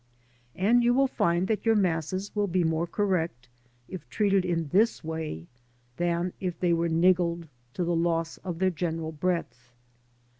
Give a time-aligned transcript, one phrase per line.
[0.55, 3.49] And you will find that your masses will be nlore correct,
[3.87, 5.45] if treated in this way,
[5.97, 9.75] than if they were niggled to the loss of their general breadth.